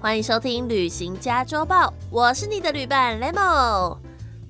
[0.00, 3.96] 欢迎收听《旅行家周报》，我是你的旅伴 Lemo。《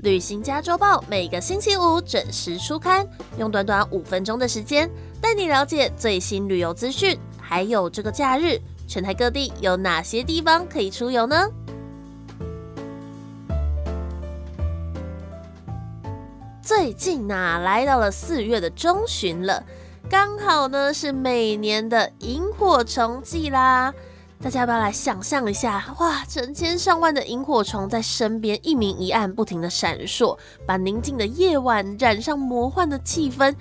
[0.00, 4.90] 旅行家周报》每个星期五准时出刊，用短短五分钟的时间
[5.22, 11.48] 带你了解最新旅游资讯，还有这个假日全台各地有哪些地方可以出游呢？
[16.60, 19.64] 最近呐，来到了四月的中旬了，
[20.10, 23.94] 刚好呢是每年的萤火虫季啦。
[24.40, 25.84] 大家要不要来想象一下？
[25.98, 33.52] 哇，成千上万的萤火虫在身边一明一暗，不停的闪烁，把宁静的夜晚染上魔幻的气氛。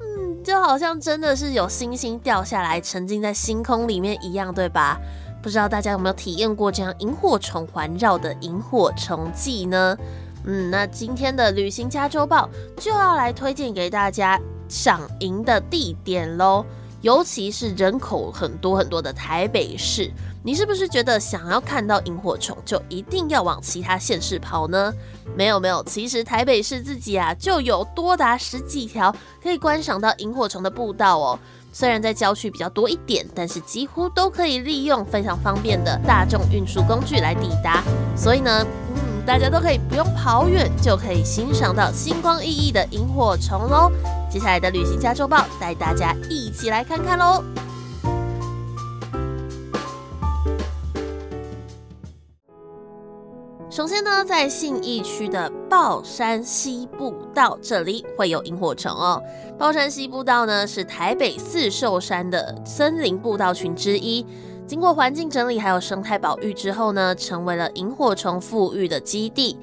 [0.00, 4.98] 嗯，就好像真的是有星星掉下来，沉浸在星空里面一样，对吧？
[5.42, 9.96] 不知道大家有没有体验过这样萤火虫环绕的萤火虫季呢？
[10.44, 16.64] 嗯，那今天的旅行家周报就要来推荐给大家赏萤的地点喽。
[17.02, 20.10] 尤其是人口很多很多的台北市，
[20.44, 24.92] 你是不是觉得想要看到萤火虫就一定要往其他县市跑呢？
[25.36, 31.38] 没有没有，其实台北市自己啊就有多达十几条可以观赏到萤火虫的步道哦。
[31.72, 37.82] 虽然在郊区比较多一点，但是几乎都可以利用非常方便的大众运输工具来抵达。
[38.14, 38.64] 所以呢，
[38.94, 43.90] 嗯，大家都可以不用跑远，就可以欣赏到星光熠熠的萤火虫喽。
[44.32, 47.44] 接下来的旅行家周报带大家一起来看看喽。
[53.68, 59.22] 首先呢，在信义区的豹山西步道这里会有萤火虫哦。
[59.58, 64.24] 豹山西步道呢是台北四寿山的森林步道群之一，
[64.66, 69.58] 经过环境整理还有生态保育之后呢，成为了萤火虫富裕的基地。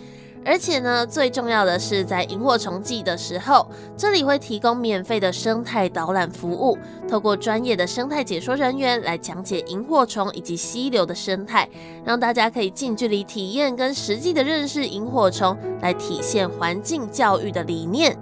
[0.46, 3.68] 而且呢，最重要的是，在萤火虫季的时候，
[3.98, 6.78] 这里会提供免费的生态导览服务，
[7.08, 11.70] 透过专业的生态解说人员来讲解萤火虫以及溪流的生态，
[12.06, 18.18] 让大家可以近距离体验跟实际的认识萤火虫，来体现环境教育的理念。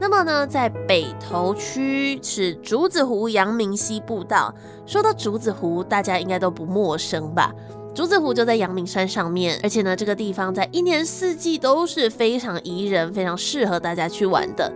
[0.00, 4.54] 那么呢，在北投区是竹子湖阳明溪步道。
[4.86, 7.52] 说到竹子湖，大家应该都不陌生吧？
[7.94, 14.70] 竹子湖就在阳明山上面，而且呢，这个地方在一年四季都是非常宜人、非常适合大家去玩的。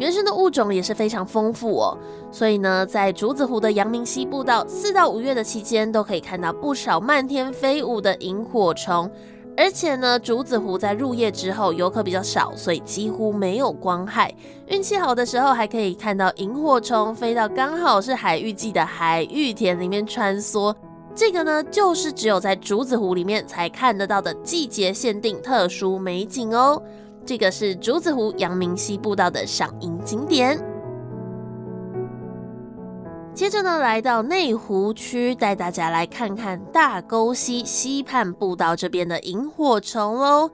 [0.00, 1.96] 原生的物种也是非常丰富哦，
[2.32, 9.08] 所以呢，在竹子湖的阳明溪步道，四到五月的期间都可以看到不少漫天飞舞的萤火虫。
[9.56, 14.34] 而且呢，竹子湖在入夜之后游客比较少，所以几乎没有光害。
[14.66, 20.74] 运气好的时候，还可以看到萤火虫飞到刚好是海芋季的海芋田里面穿梭。
[21.14, 26.82] 这个呢，就是只有在竹子湖里面才看得到的季节限定特殊美景哦。
[27.24, 30.58] 这个是竹子湖阳明溪步道的赏萤景点。
[33.32, 40.50] 接着呢，来到内湖区，带大家来看看大沟溪溪畔步道这边的萤火虫哦。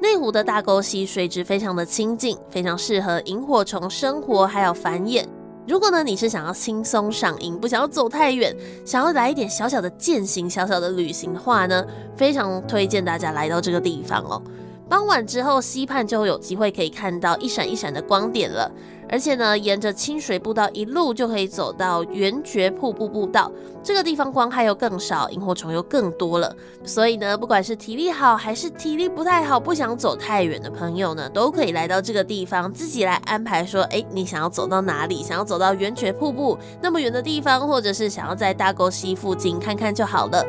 [0.00, 5.24] 内湖的大沟溪水质非常的清净，非常适合萤火虫生活还有繁衍。
[5.66, 8.54] 如果呢，你是想要轻松赏樱，不想要走太远，
[8.84, 11.84] 想要来一点小小的践行、小小的旅行的话呢，
[12.16, 14.40] 非常推荐大家来到这个地方哦。
[14.88, 18.70] 傍晚之后，溪畔就会有机会可以看到一闪一闪的光点了。
[19.08, 26.52] 而且呢，沿着清水步道一路就可以走到圆觉瀑布步道，这个地方光害又更少，萤火虫又更多了。
[26.84, 35.22] 所以呢，不管是体力好还是体力不太好，不想走太远的朋友呢，都可以来到这个地方，自己来安排说，哎，你想要走到哪里？
[35.22, 40.44] 想要走到圆觉瀑布那么远的地方，或者是想要在大沟溪附近看看就好了。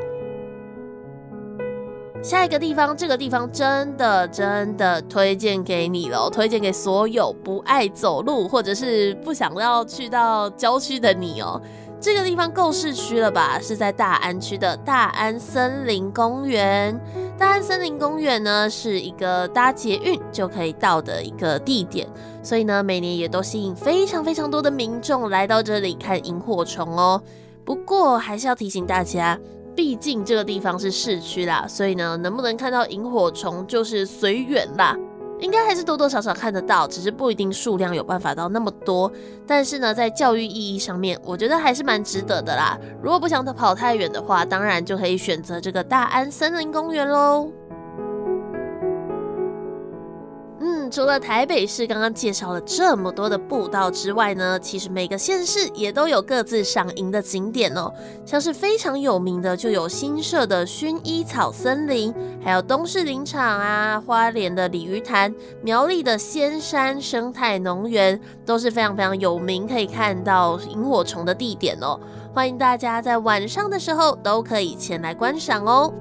[2.23, 11.61] 下一个地方，这个地方真的真的推荐给你了，推荐给所有不爱走路或者是不想要去到郊区的你哦。
[12.01, 13.59] 这个地方够市区了吧？
[13.61, 16.99] 是在大安区的大安森林公园。
[17.37, 22.07] 大安森林公园呢，是一个搭捷运就可以到的一个地点，
[22.43, 27.21] 所以呢，每年也都吸引非常非常多的民众来到这里看萤火虫哦。
[27.63, 29.39] 不过还是要提醒大家。
[29.77, 34.97] 毕竟这个地方是市区啦，所以呢，能不能看到萤火虫就是随缘啦。
[35.39, 39.11] 应该还是多多少少看得到，只是不一定数量有办法到那么多。
[39.45, 42.75] 但是呢，在教育意义上面，我觉得还是蛮值得的啦。
[43.03, 47.51] 如果不想跑太远的话，当然就可以选择这个大安森林公园喽。
[50.89, 57.93] 除了台北市刚刚介绍了这么多的步道之外呢，其实每个县市也都有各自赏萤的景点哦。
[58.25, 62.13] 像是非常有名的，就有新社的薰衣草森林，
[62.43, 71.99] 还有东势林场啊，花莲的鲤鱼潭，苗栗的仙山生态农园，都是非常非常有名，可以看到萤火虫的地点哦。
[72.33, 75.93] 欢迎大家在晚上的时候都可以前来观赏哦。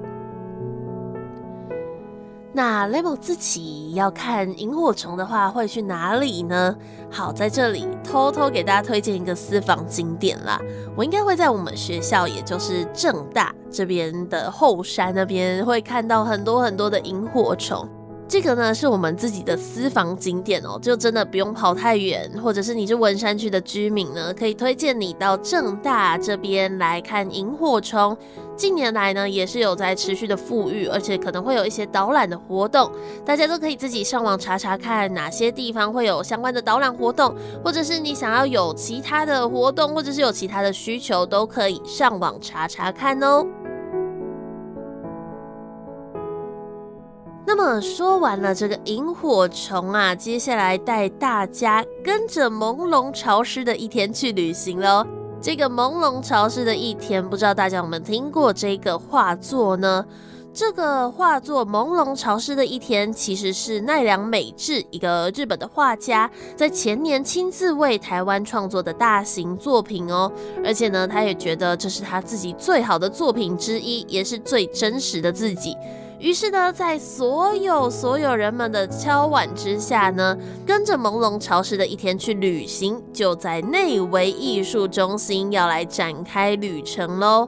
[2.57, 6.75] 那 Level 自己要看萤火虫的话，会去哪里呢？
[7.07, 10.59] 好，在这里偷偷给大家推荐一个私房景点啦。
[10.95, 17.87] 我应该会在我们学校，也就是正大这边的后山那边，会看到很多很多的萤火虫。
[18.27, 28.17] 这个呢是我们自己的私房景点哦，就真的不用跑太远，或者是你是文山区的居民呢，可以推荐你到正大这边来看萤火虫。
[28.57, 32.91] 近年来呢，也是有在持续的富裕，而且可能会有一些导览的活动，
[33.23, 37.33] 大家都可以自己上网查查看哪些地方会有相关的导览活动，
[37.63, 43.45] 或者是你想要有其他的活动，或者是有其他的需求，都可以上网查查看哦。
[47.47, 55.07] 那么说完了这个萤火虫啊，接下来带大家跟着朦胧潮湿的一天去旅行喽。
[55.39, 60.05] 这个朦胧潮湿的一天，不知道大家有没有听过这个画作呢？
[60.53, 70.29] 这个画作《朦胧潮湿的一天》其实是奈良美智，一个日本的画家，在前年亲自为台湾创作的大型作品哦。
[70.65, 75.77] 而且呢，他也觉得这是他自己最好的作品之一，也是最真实的自己。
[76.19, 80.35] 于是呢，在所有所有人们的敲碗之下呢，
[80.65, 87.47] 跟着朦胧潮湿的一天去旅行，就在内维艺术中心要来展开旅程喽。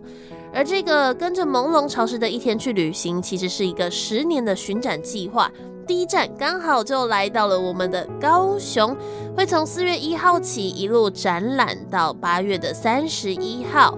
[0.54, 5.52] 而这个跟着朦胧潮湿的一天去旅行，其实是一个十年的巡展计划。
[5.88, 8.96] 第一站刚好就来到了我们的高雄，
[9.36, 13.98] 会从四月一号起一路展览到八月的三十一号。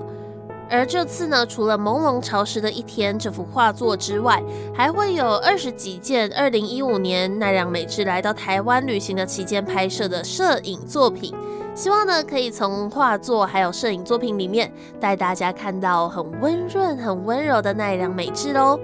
[0.72, 4.42] 而这次呢，除了朦胧潮湿的一天这幅画作之外，
[4.74, 11.36] 还会有二十几件二零一五年奈良美智来到台湾旅行的期间拍摄的摄影作品。
[11.76, 18.80] 希望呢，可以从画作还有摄影作品里面，带大家看到很温润、很温柔的奈良美智喽。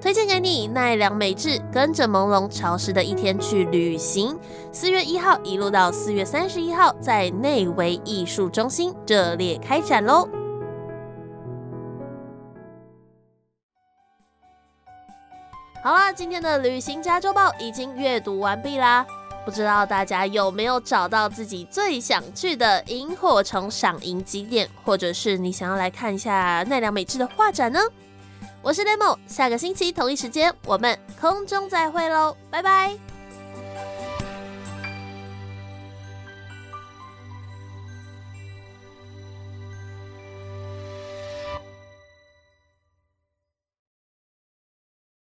[0.00, 4.36] 推荐给你奈良美智，跟着朦胧潮湿的一天去旅行。
[4.70, 10.28] 四月一号一路到四月三十一号，在内维艺术中心热烈开展喽。
[15.80, 19.06] 好啦，今天的旅行家周报已经阅读完毕啦。
[19.44, 27.80] 不知道大家有没有找到自己最想去的萤火虫赏萤景点，或者是你想要来看一下奈良美智的画展呢？
[28.60, 33.17] 我是 Demo，下个星期同一时间我们空中再会喽，拜拜。